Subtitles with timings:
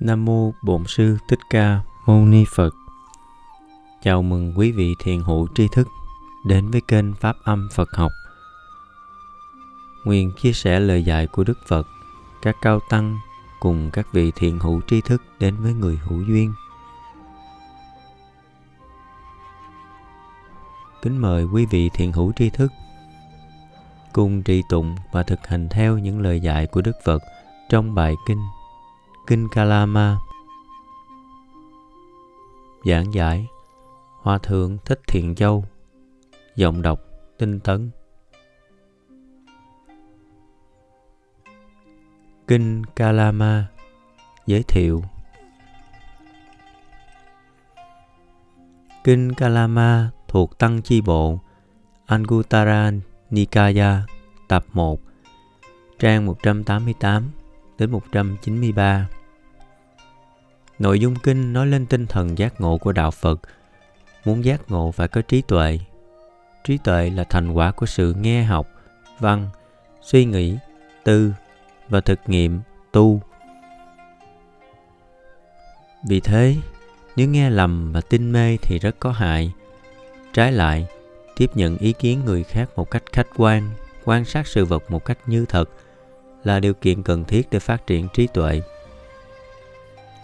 [0.00, 2.74] Nam mô Bổn sư Thích Ca Mâu Ni Phật.
[4.02, 5.88] Chào mừng quý vị thiền hữu tri thức
[6.46, 8.12] đến với kênh Pháp Âm Phật học.
[10.04, 11.86] Nguyện chia sẻ lời dạy của Đức Phật,
[12.42, 13.18] các cao tăng
[13.60, 16.52] cùng các vị thiền hữu tri thức đến với người hữu duyên.
[21.02, 22.72] Kính mời quý vị thiền hữu tri thức
[24.12, 27.22] cùng trì tụng và thực hành theo những lời dạy của Đức Phật
[27.68, 28.38] trong bài kinh
[29.28, 30.18] Kinh Kalama.
[32.84, 33.46] Giảng giải
[34.22, 35.64] Hòa Thượng Thích Thiện Châu.
[36.56, 37.00] Giọng đọc,
[37.38, 37.90] Tinh Tấn.
[42.46, 43.66] Kinh Kalama
[44.46, 45.02] Giới thiệu.
[49.04, 51.38] Kinh Kalama thuộc Tăng Chi Bộ,
[52.06, 52.92] Anguttara
[53.30, 54.02] Nikaya,
[54.48, 55.00] Tập 1
[55.98, 57.30] Trang 188
[57.78, 59.08] đến 193
[60.78, 63.40] Nội dung kinh nói lên tinh thần giác ngộ của đạo Phật.
[64.24, 65.78] Muốn giác ngộ phải có trí tuệ.
[66.64, 68.66] Trí tuệ là thành quả của sự nghe học,
[69.18, 69.48] văn,
[70.02, 70.56] suy nghĩ,
[71.04, 71.32] tư
[71.88, 72.60] và thực nghiệm,
[72.92, 73.20] tu.
[76.08, 76.56] Vì thế,
[77.16, 79.52] nếu nghe lầm và tin mê thì rất có hại.
[80.32, 80.86] Trái lại,
[81.36, 83.70] tiếp nhận ý kiến người khác một cách khách quan,
[84.04, 85.70] quan sát sự vật một cách như thật
[86.44, 88.62] là điều kiện cần thiết để phát triển trí tuệ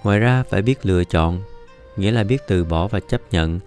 [0.05, 1.43] ngoài ra, phải biết lựa chọn,
[1.97, 3.61] nghĩa là biết từ bỏ và chấp nhận,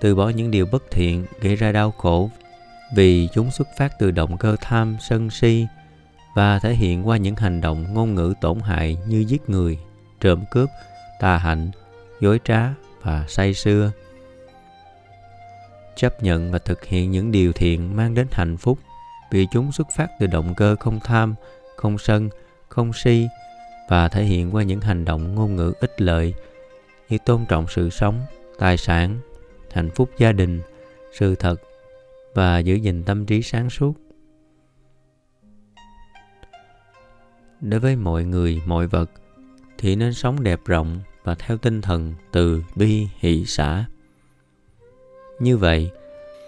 [0.00, 2.30] từ bỏ những điều bất thiện, gây ra đau khổ,
[2.94, 5.66] vì chúng xuất phát từ động cơ tham sân si
[6.34, 9.78] và thể hiện qua những hành động ngôn ngữ tổn hại như giết người,
[10.20, 10.68] trộm cướp,
[11.20, 11.70] tà hạnh,
[12.20, 12.68] dối trá
[13.02, 13.92] và say sưa.
[15.96, 18.78] Chấp nhận và thực hiện những điều thiện mang đến hạnh phúc
[19.30, 21.34] vì chúng xuất phát từ động cơ không tham,
[21.76, 22.28] không sân,
[22.68, 23.26] không si
[23.92, 26.34] và thể hiện qua những hành động ngôn ngữ ích lợi
[27.08, 28.20] như tôn trọng sự sống,
[28.58, 29.18] tài sản,
[29.72, 30.60] hạnh phúc gia đình,
[31.18, 31.60] sự thật
[32.34, 33.92] và giữ gìn tâm trí sáng suốt.
[37.60, 39.10] Đối với mọi người, mọi vật
[39.78, 43.84] thì nên sống đẹp rộng và theo tinh thần từ bi, hỷ, xã.
[45.38, 45.90] Như vậy,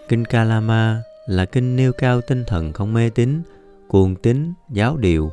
[0.09, 3.43] kinh kalama là kinh nêu cao tinh thần không mê tín,
[3.89, 5.33] cuồng tín, giáo điều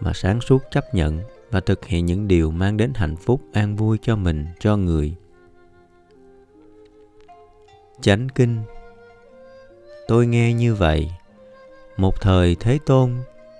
[0.00, 1.20] mà sáng suốt chấp nhận
[1.50, 5.14] và thực hiện những điều mang đến hạnh phúc, an vui cho mình, cho người
[8.00, 8.62] chánh kinh
[10.08, 11.10] tôi nghe như vậy
[11.96, 13.12] một thời thế tôn,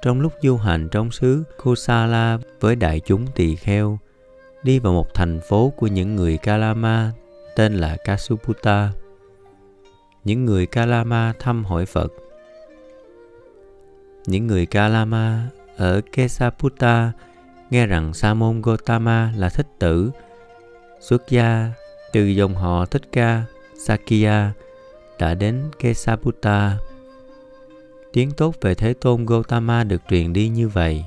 [0.02, 3.98] trong lúc du hành trong xứ Kosala với đại chúng tỳ kheo,
[4.62, 7.12] đi vào một thành phố của những người Kalama
[7.56, 8.92] tên là Kasuputta.
[10.24, 12.12] Những người Kalama thăm hỏi Phật.
[14.26, 17.12] Những người Kalama ở Kesaputta
[17.70, 20.10] nghe rằng Sa môn Gotama là thích tử,
[21.00, 21.72] xuất gia
[22.12, 23.44] từ dòng họ Thích Ca,
[23.86, 24.52] Sakya
[25.18, 26.78] đã đến Kesaputta.
[28.12, 31.04] Tiếng tốt về Thế Tôn Gotama được truyền đi như vậy.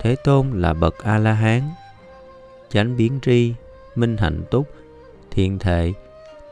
[0.00, 1.62] Thế Tôn là bậc A-la-hán,
[2.70, 3.54] chánh biến tri,
[3.94, 4.68] minh hạnh túc,
[5.30, 5.92] thiện thệ,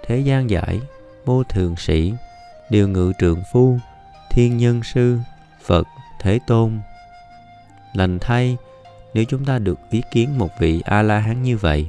[0.07, 0.81] thế gian giải,
[1.25, 2.15] vô thường sĩ,
[2.71, 3.79] điều ngự trượng phu,
[4.31, 5.19] thiên nhân sư,
[5.65, 5.87] Phật,
[6.21, 6.81] Thế Tôn.
[7.95, 8.57] Lành thay,
[9.15, 11.87] nếu chúng ta được ý kiến một vị a la hán như vậy.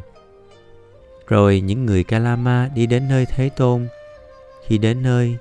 [1.28, 3.88] Rồi những người kalama đi đến nơi thế tôn.
[4.68, 5.38] Khi đến nơi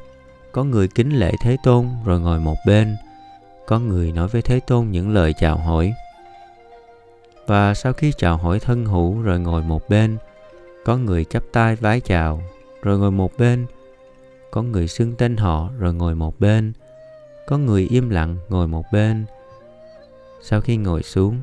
[0.53, 2.97] có người kính lễ thế tôn rồi ngồi một bên.
[3.67, 5.93] Có người nói với thế tôn những lời chào hỏi.
[7.47, 10.19] Và sau khi chào hỏi thân hữu rồi ngồi một bên
[10.85, 12.43] có người chắp tay vái chào
[12.83, 13.67] rồi ngồi một bên.
[14.51, 16.73] Có người xưng tên họ rồi ngồi một bên.
[17.47, 19.25] Có người im lặng ngồi một bên
[20.43, 21.43] sau khi ngồi xuống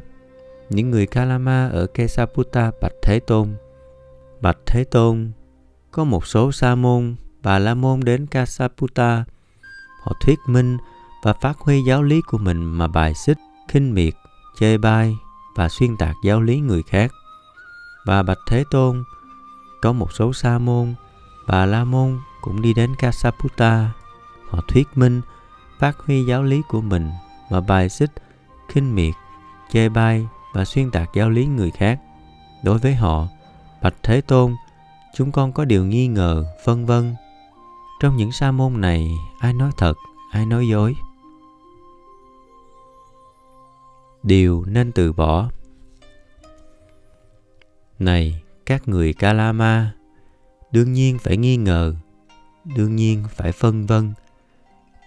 [0.69, 3.55] những người Kalama ở Kesaputta bạch Thế Tôn.
[4.41, 5.31] Bạch Thế Tôn,
[5.91, 9.25] có một số sa môn, bà la môn đến Kesaputta.
[10.03, 10.77] Họ thuyết minh
[11.23, 13.37] và phát huy giáo lý của mình mà bài xích,
[13.67, 14.13] khinh miệt,
[14.59, 15.15] chê bai
[15.55, 17.11] và xuyên tạc giáo lý người khác.
[18.05, 19.03] Và bạch Thế Tôn,
[19.81, 20.93] có một số sa môn,
[21.47, 23.91] bà la môn cũng đi đến Kasaputta.
[24.49, 25.21] Họ thuyết minh,
[25.79, 27.09] phát huy giáo lý của mình
[27.51, 28.11] mà bài xích,
[28.69, 29.13] khinh miệt,
[29.71, 31.99] chê bai và xuyên tạc giáo lý người khác.
[32.63, 33.27] Đối với họ,
[33.81, 34.55] Bạch Thế Tôn,
[35.15, 37.15] chúng con có điều nghi ngờ, vân vân.
[37.99, 39.93] Trong những sa môn này, ai nói thật,
[40.31, 40.95] ai nói dối?
[44.23, 45.49] Điều nên từ bỏ.
[47.99, 49.91] Này, các người Kalama,
[50.71, 51.95] đương nhiên phải nghi ngờ,
[52.75, 54.13] đương nhiên phải phân vân.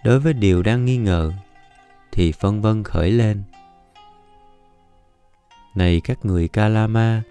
[0.03, 1.31] Đối với điều đang nghi ngờ,
[2.11, 3.43] thì phân vân khởi lên
[5.75, 7.23] này các người Kalama,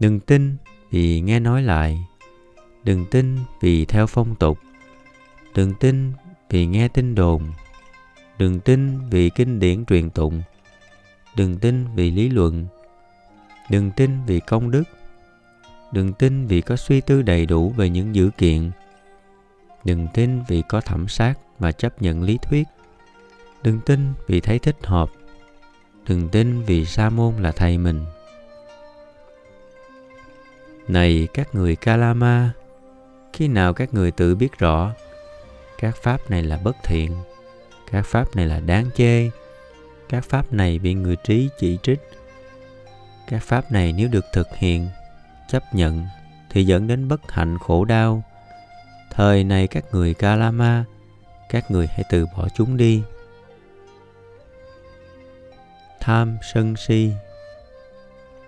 [0.00, 0.56] đừng tin
[0.90, 1.98] vì nghe nói lại,
[2.84, 4.58] đừng tin vì theo phong tục,
[5.54, 6.12] đừng tin
[6.50, 7.42] vì nghe tin đồn,
[8.38, 10.42] đừng tin vì kinh điển truyền tụng,
[11.36, 12.66] đừng tin vì lý luận,
[13.70, 14.84] đừng tin vì công đức,
[15.92, 18.70] đừng tin vì có suy tư đầy đủ về những dữ kiện,
[19.84, 22.68] đừng tin vì có thẩm sát mà chấp nhận lý thuyết,
[23.62, 25.10] đừng tin vì thấy thích hợp,
[26.08, 28.04] đừng tin vì sa môn là thầy mình.
[30.88, 32.50] Này các người kalama
[33.32, 34.92] khi nào các người tự biết rõ,
[35.78, 37.12] các pháp này là bất thiện,
[37.90, 39.30] các pháp này là đáng chê,
[40.08, 42.00] các pháp này bị người trí chỉ trích,
[43.28, 44.88] các pháp này nếu được thực hiện,
[45.48, 46.06] chấp nhận
[46.50, 48.22] thì dẫn đến bất hạnh khổ đau.
[49.10, 50.84] Thời này các người kalama
[51.48, 53.02] các người hãy từ bỏ chúng đi
[56.00, 57.12] tham sân si.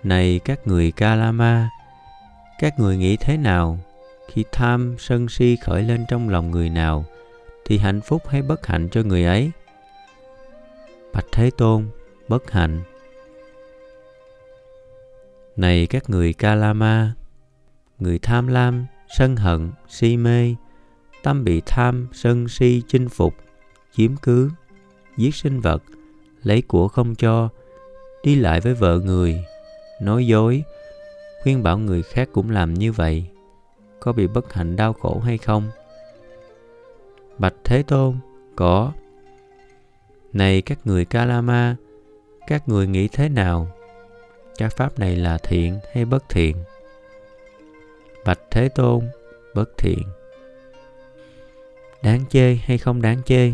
[0.03, 1.69] Này các người kalama,
[2.59, 3.79] các người nghĩ thế nào?
[4.27, 7.05] Khi tham sân si khởi lên trong lòng người nào,
[7.65, 9.51] thì hạnh phúc hay bất hạnh cho người ấy?
[11.13, 11.87] Bạch thế tôn,
[12.27, 12.81] bất hạnh.
[15.55, 17.13] Này các người kalama,
[17.99, 18.85] người tham lam,
[19.17, 20.55] sân hận, si mê,
[21.23, 23.35] tâm bị tham sân si chinh phục,
[23.95, 24.49] chiếm cứ,
[25.17, 25.83] giết sinh vật
[26.43, 27.49] lấy của không cho,
[28.23, 29.45] đi lại với vợ người,
[30.01, 30.63] nói dối,
[31.43, 33.25] khuyên bảo người khác cũng làm như vậy,
[33.99, 35.69] có bị bất hạnh đau khổ hay không?
[37.37, 38.17] Bạch thế tôn,
[38.55, 38.91] có.
[40.33, 41.75] Này các người kalama,
[42.47, 43.67] các người nghĩ thế nào?
[44.57, 46.55] Các pháp này là thiện hay bất thiện?
[48.25, 49.09] Bạch thế tôn,
[49.55, 50.03] bất thiện.
[52.03, 53.51] Đáng chê hay không đáng chê?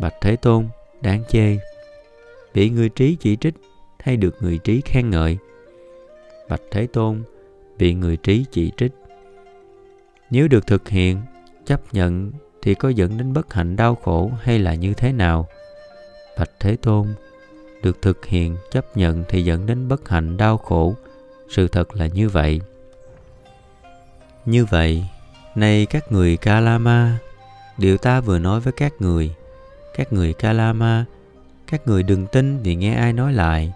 [0.00, 0.68] Bạch thế tôn
[1.00, 1.58] đáng chê.
[2.54, 3.54] Bị người trí chỉ trích
[3.98, 5.38] hay được người trí khen ngợi.
[6.48, 7.22] Bạch thế tôn
[7.78, 8.92] bị người trí chỉ trích.
[10.30, 11.22] Nếu được thực hiện,
[11.66, 12.32] chấp nhận
[12.62, 15.46] thì có dẫn đến bất hạnh, đau khổ hay là như thế nào?
[16.38, 17.14] Bạch thế tôn
[17.82, 20.94] được thực hiện, chấp nhận thì dẫn đến bất hạnh, đau khổ.
[21.48, 22.60] Sự thật là như vậy.
[24.44, 25.04] Như vậy,
[25.54, 27.18] nay các người kalama,
[27.78, 29.34] điều ta vừa nói với các người
[29.96, 31.04] các người kalama
[31.66, 33.72] các người đừng tin vì nghe ai nói lại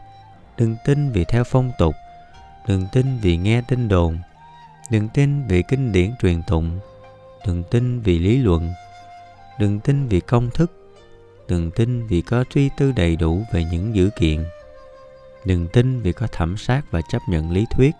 [0.59, 1.95] đừng tin vì theo phong tục
[2.67, 4.19] đừng tin vì nghe tin đồn
[4.91, 6.79] đừng tin vì kinh điển truyền tụng
[7.47, 8.73] đừng tin vì lý luận
[9.59, 10.97] đừng tin vì công thức
[11.49, 14.45] đừng tin vì có tri tư đầy đủ về những dữ kiện
[15.45, 17.95] đừng tin vì có thẩm sát và chấp nhận lý thuyết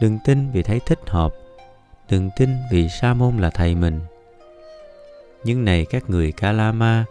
[0.00, 1.34] đừng tin vì thấy thích hợp
[2.10, 4.00] đừng tin vì sa môn là thầy mình
[5.44, 7.04] nhưng này các người kalama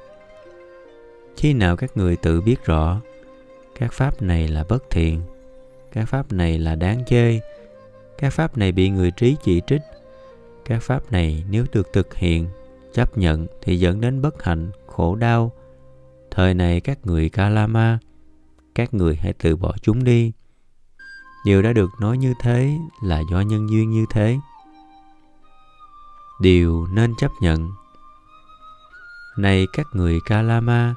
[1.38, 3.02] khi nào các người tự biết rõ,
[3.80, 5.22] các pháp này là bất thiện,
[5.92, 7.40] các pháp này là đáng chê,
[8.18, 9.82] các pháp này bị người trí chỉ trích,
[10.66, 12.48] các pháp này nếu được thực hiện,
[12.94, 15.52] chấp nhận thì dẫn đến bất hạnh, khổ đau.
[16.32, 18.00] Thời này các người kalama,
[18.76, 20.32] các người hãy từ bỏ chúng đi.
[21.46, 24.38] Điều đã được nói như thế là do nhân duyên như thế.
[26.42, 27.70] Điều nên chấp nhận.
[29.38, 30.96] Này các người kalama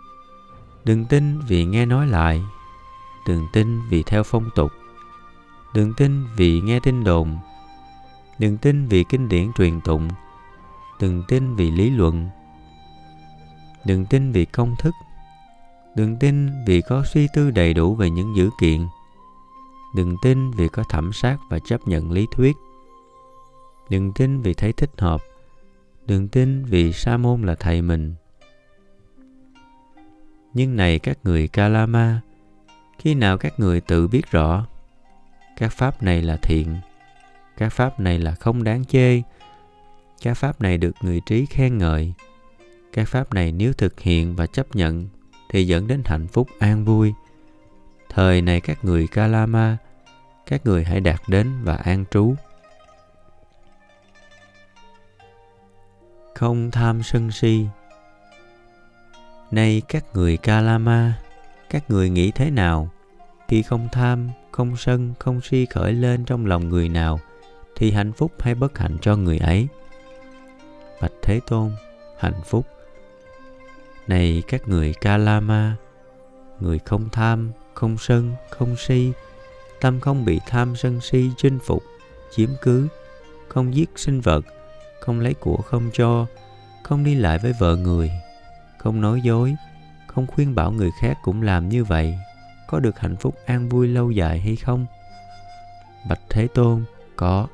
[0.85, 2.43] đừng tin vì nghe nói lại
[3.27, 4.73] đừng tin vì theo phong tục
[5.75, 7.39] đừng tin vì nghe tin đồn
[8.39, 10.09] đừng tin vì kinh điển truyền tụng
[11.01, 12.29] đừng tin vì lý luận
[13.85, 14.95] đừng tin vì công thức
[15.97, 18.87] đừng tin vì có suy tư đầy đủ về những dữ kiện
[19.95, 22.57] đừng tin vì có thẩm sát và chấp nhận lý thuyết
[23.89, 25.21] đừng tin vì thấy thích hợp
[26.07, 28.15] đừng tin vì sa môn là thầy mình
[30.55, 32.21] nhưng này các người kalama,
[32.99, 34.67] khi nào các người tự biết rõ,
[35.57, 36.77] các pháp này là thiện,
[37.57, 39.23] các pháp này là không đáng chê,
[40.23, 42.13] các pháp này được người trí khen ngợi,
[42.93, 45.09] các pháp này nếu thực hiện và chấp nhận
[45.49, 47.13] thì dẫn đến hạnh phúc an vui.
[48.09, 49.77] Thời này các người kalama,
[50.47, 52.35] các người hãy đạt đến và an trú.
[56.35, 57.67] Không tham sân si
[59.51, 61.15] nay các người kalama,
[61.71, 62.89] các người nghĩ thế nào?
[63.49, 67.21] Khi không tham, không sân, không si khởi lên trong lòng người nào,
[67.77, 69.69] thì hạnh phúc hay bất hạnh cho người ấy?
[71.01, 71.71] Bạch thế tôn,
[72.19, 72.67] hạnh phúc.
[74.07, 75.77] Này các người kalama,
[76.61, 79.13] người không tham, không sân, không si,
[79.81, 81.83] tâm không bị tham sân si chinh phục,
[82.37, 82.89] chiếm cứ,
[83.49, 84.45] không giết sinh vật,
[85.01, 86.27] không lấy của không cho,
[86.83, 88.11] không đi lại với vợ người
[88.81, 89.57] không nói dối,
[90.07, 92.19] không khuyên bảo người khác cũng làm như vậy,
[92.67, 94.87] có được hạnh phúc an vui lâu dài hay không?
[96.09, 96.85] Bạch thế tôn,
[97.17, 97.47] có.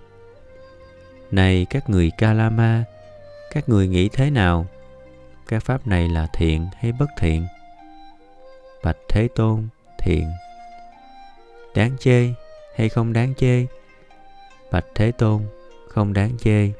[1.30, 2.84] Này các người kalama
[3.50, 4.66] các người nghĩ thế nào?
[5.48, 7.46] Các pháp này là thiện hay bất thiện?
[8.82, 9.68] Bạch thế tôn,
[9.98, 10.30] thiện.
[11.74, 12.28] Đáng chê
[12.76, 13.66] hay không đáng chê?
[14.72, 15.42] Bạch thế tôn,
[15.88, 16.70] không đáng chê.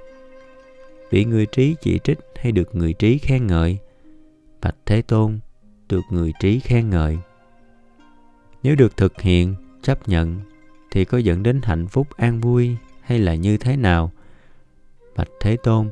[1.11, 3.79] Bị người trí chỉ trích hay được người trí khen ngợi?
[4.67, 5.39] Bạch thế tôn
[5.89, 7.19] được người trí khen ngợi.
[8.63, 10.41] Nếu được thực hiện, chấp nhận,
[10.91, 14.13] thì có dẫn đến hạnh phúc an vui hay là như thế nào?
[15.17, 15.91] Bạch thế tôn,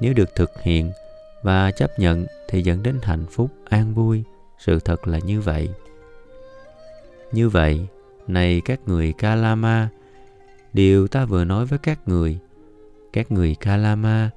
[0.00, 0.92] nếu được thực hiện
[1.42, 4.24] và chấp nhận thì dẫn đến hạnh phúc an vui,
[4.58, 5.68] sự thật là như vậy.
[7.32, 7.86] Như vậy,
[8.26, 9.88] này các người kalama,
[10.72, 12.38] điều ta vừa nói với các người
[13.12, 14.30] các người kalama,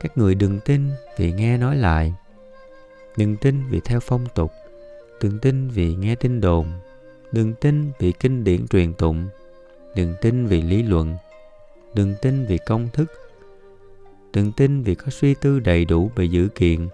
[0.00, 2.14] các người đừng tin vì nghe nói lại
[3.20, 4.52] đừng tin vì theo phong tục,
[5.20, 6.66] đừng tin vì nghe tin đồn,
[7.32, 9.28] đừng tin vì kinh điển truyền tụng,
[9.94, 11.16] đừng tin vì lý luận,
[11.94, 13.12] đừng tin vì công thức,
[14.32, 16.88] đừng tin vì có suy tư đầy đủ về dữ kiện,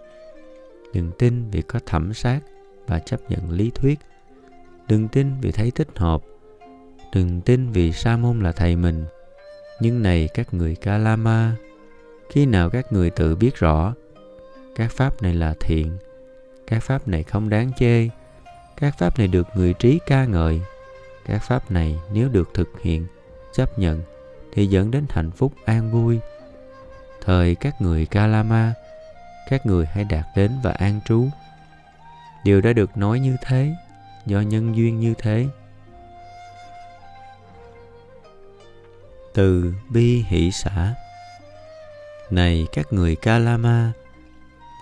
[0.93, 2.41] đừng tin vì có thẩm sát
[2.87, 3.99] và chấp nhận lý thuyết,
[4.89, 6.23] đừng tin vì thấy thích hợp,
[7.15, 9.05] đừng tin vì sa môn là thầy mình.
[9.81, 11.57] Nhưng này các người kalama,
[12.31, 13.95] khi nào các người tự biết rõ,
[14.75, 15.97] các pháp này là thiện
[16.67, 18.09] các pháp này không đáng chê.
[18.77, 20.61] Các pháp này được người trí ca ngợi.
[21.27, 23.07] Các pháp này nếu được thực hiện,
[23.55, 24.03] chấp nhận,
[24.53, 26.21] thì dẫn đến hạnh phúc an vui.
[27.25, 28.75] Thời các người kalama,
[29.51, 31.29] các người hãy đạt đến và an trú.
[32.45, 33.75] Điều đã được nói như thế,
[34.27, 35.47] do nhân duyên như thế.
[39.35, 40.95] Từ bi hỷ xã
[42.31, 43.93] này các người kalama,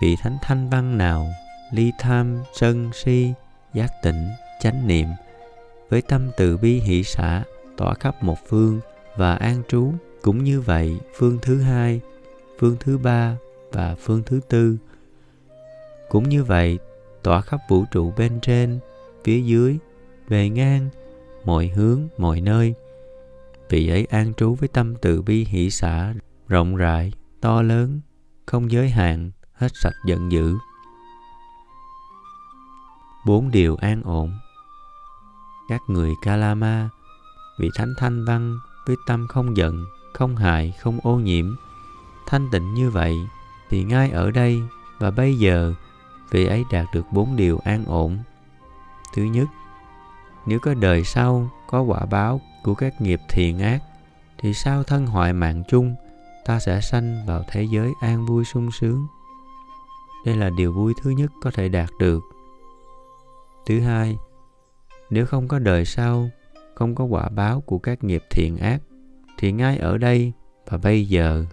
[0.01, 1.27] vị thánh thanh văn nào
[1.71, 3.33] ly tham, sân, si,
[3.73, 4.27] giác tỉnh,
[4.61, 5.07] chánh niệm.
[5.89, 7.43] Với tâm từ bi hỷ xã
[7.77, 8.79] tỏa khắp một phương
[9.15, 9.91] và an trú.
[10.21, 12.01] Cũng như vậy, phương thứ hai,
[12.59, 13.37] phương thứ ba
[13.71, 14.77] và phương thứ tư.
[16.09, 16.79] Cũng như vậy,
[17.23, 18.79] tỏa khắp vũ trụ bên trên,
[19.23, 19.77] phía dưới,
[20.29, 20.89] bề ngang,
[21.43, 22.73] mọi hướng, mọi nơi.
[23.69, 26.13] Vị ấy an trú với tâm từ bi hỷ xã
[26.47, 28.01] rộng rãi, to lớn,
[28.45, 30.55] không giới hạn, hết sạch giận dữ
[33.25, 34.33] bốn điều an ổn.
[35.67, 36.89] Các người kalama
[37.59, 41.55] vị thánh thanh văn với tâm không giận, không hại, không ô nhiễm,
[42.27, 43.15] thanh tịnh như vậy
[43.69, 44.61] thì ngay ở đây
[44.99, 45.73] và bây giờ
[46.31, 48.17] vị ấy đạt được bốn điều an ổn.
[49.13, 49.47] Thứ nhất,
[50.45, 53.79] nếu có đời sau có quả báo của các nghiệp thiện ác,
[54.37, 55.95] thì sao thân hoại mạng chung,
[56.45, 59.07] ta sẽ sanh vào thế giới an vui sung sướng.
[60.25, 62.34] Đây là điều vui thứ nhất có thể đạt được
[63.65, 64.15] thứ hai,
[65.09, 66.29] nếu không có đời sau,
[66.75, 68.81] không có quả báo của các nghiệp thiện ác,
[69.37, 70.33] thì ngay ở đây
[70.65, 71.45] và bây giờ,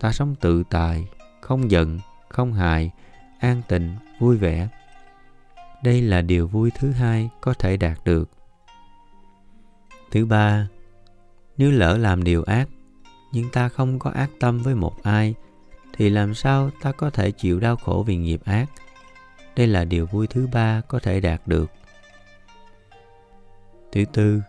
[0.00, 1.08] ta sống tự tại,
[1.40, 2.90] không giận, không hại,
[3.38, 4.68] an tịnh, vui vẻ.
[5.82, 8.30] Đây là điều vui thứ hai có thể đạt được.
[10.10, 10.68] Thứ ba,
[11.56, 12.68] nếu lỡ làm điều ác,
[13.32, 15.34] nhưng ta không có ác tâm với một ai,
[15.92, 18.66] thì làm sao ta có thể chịu đau khổ vì nghiệp ác?
[19.56, 21.70] Đây là điều vui thứ ba có thể đạt được.
[23.92, 24.40] Thứ tư,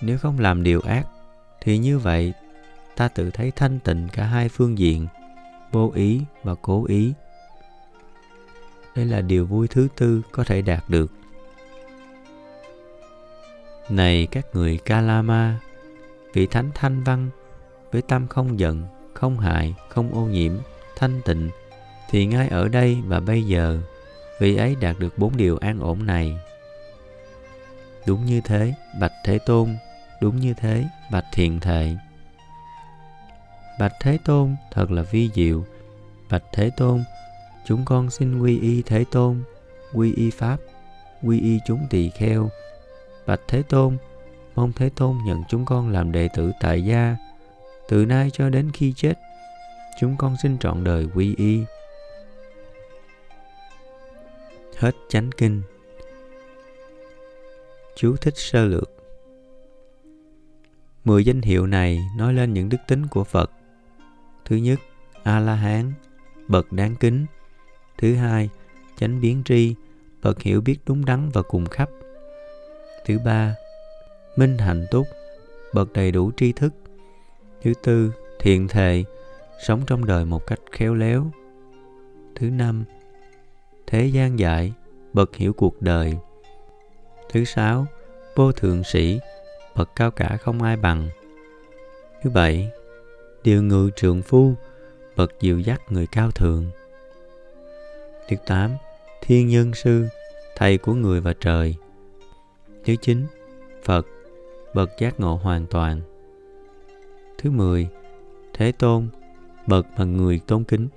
[0.00, 1.06] nếu không làm điều ác,
[1.60, 2.32] thì như vậy,
[2.96, 5.06] ta tự thấy thanh tịnh cả hai phương diện,
[5.72, 7.12] vô ý và cố ý.
[8.96, 11.12] Đây là điều vui thứ tư có thể đạt được.
[13.88, 15.58] Này các người kalama,
[16.32, 17.30] vị thánh thanh văn,
[17.92, 20.52] với tâm không giận, không hại, không ô nhiễm,
[20.96, 21.50] thanh tịnh
[22.10, 23.78] thì ngay ở đây và bây giờ
[24.40, 26.38] vị ấy đạt được bốn điều an ổn này.
[28.06, 29.76] Đúng như thế, bạch thế tôn.
[30.20, 31.96] Đúng như thế, bạch thiện thệ.
[33.78, 35.64] Bạch thế tôn thật là vi diệu.
[36.30, 37.04] Bạch thế tôn,
[37.64, 39.42] chúng con xin quy y thế tôn,
[39.94, 40.56] quy y pháp,
[41.22, 42.50] quy y chúng tỳ kheo.
[43.26, 43.96] Bạch thế tôn,
[44.54, 47.16] mong thế tôn nhận chúng con làm đệ tử tại gia.
[47.88, 49.14] Từ nay cho đến khi chết,
[50.00, 51.64] chúng con xin trọn đời quy y
[54.78, 55.62] hết chánh kinh.
[57.96, 58.90] Chú thích sơ lược.
[61.04, 63.50] Mười danh hiệu này nói lên những đức tính của phật.
[64.44, 64.80] Thứ nhất
[65.22, 65.92] a la hán
[66.48, 67.26] bậc đáng kính.
[67.98, 68.50] Thứ hai,
[68.96, 69.74] chánh biến tri,
[70.22, 71.90] bậc hiểu biết đúng đắn và cùng khắp.
[73.06, 73.54] Thứ ba,
[74.36, 75.06] minh hạnh túc
[75.74, 76.74] bậc đầy đủ tri thức.
[77.62, 79.04] Thứ tư, thiện thệ,
[79.66, 81.30] sống trong đời một cách khéo léo.
[82.34, 82.84] Thứ năm
[83.90, 84.72] thế gian dạy,
[85.12, 86.16] bậc hiểu cuộc đời
[87.28, 87.86] Thứ sáu,
[88.34, 89.20] vô thượng sĩ,
[89.76, 91.08] bậc cao cả không ai bằng.
[92.22, 92.70] Thứ bảy,
[93.44, 94.54] điều ngự trượng phu,
[95.16, 96.66] bậc dìu dắt người cao thượng.
[98.28, 98.70] Thứ tám,
[99.22, 100.06] thiên nhân sư,
[100.56, 101.74] thầy của người và trời.
[102.84, 103.26] Thứ chín,
[103.84, 104.06] Phật,
[104.74, 106.00] bậc giác ngộ hoàn toàn.
[107.38, 107.88] Thứ mười,
[108.52, 109.08] Thế Tôn,
[109.66, 110.88] bậc mà người tôn kính.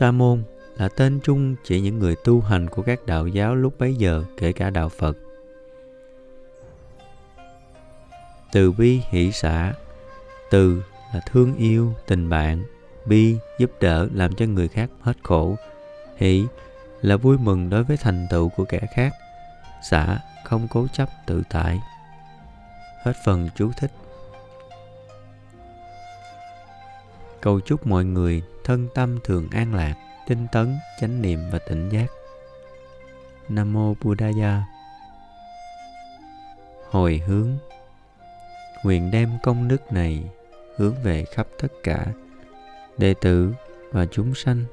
[0.00, 0.44] Sa môn
[0.76, 4.24] là tên chung chỉ những người tu hành của các đạo giáo lúc bấy giờ
[4.38, 5.16] kể cả đạo Phật.
[8.52, 9.72] Từ bi hỷ xã
[10.50, 10.82] Từ
[11.14, 12.64] là thương yêu, tình bạn
[13.06, 15.56] Bi giúp đỡ làm cho người khác hết khổ
[16.16, 16.46] Hỷ
[17.02, 19.12] là vui mừng đối với thành tựu của kẻ khác
[19.90, 21.80] Xã không cố chấp tự tại
[23.04, 23.90] Hết phần chú thích
[27.40, 29.94] Cầu chúc mọi người thân tâm thường an lạc,
[30.26, 32.06] tinh tấn, chánh niệm và tỉnh giác.
[33.48, 34.62] Nam Mô Buddhaya
[36.90, 37.58] Hồi hướng
[38.84, 40.24] Nguyện đem công đức này
[40.76, 42.06] hướng về khắp tất cả
[42.98, 43.52] đệ tử
[43.92, 44.64] và chúng sanh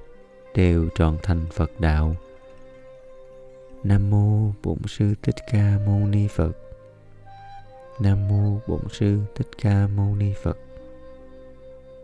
[0.56, 2.16] đều trọn thành Phật đạo.
[3.84, 6.52] Nam mô Bổn sư Thích Ca Mâu Ni Phật.
[8.00, 10.58] Nam mô Bổn sư Thích Ca Mâu Ni Phật.